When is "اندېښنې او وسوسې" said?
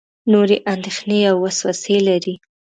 0.73-1.97